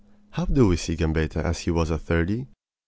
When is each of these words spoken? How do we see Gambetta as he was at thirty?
How 0.31 0.45
do 0.45 0.67
we 0.67 0.77
see 0.77 0.95
Gambetta 0.95 1.43
as 1.43 1.59
he 1.59 1.69
was 1.69 1.91
at 1.91 2.01
thirty? 2.01 2.47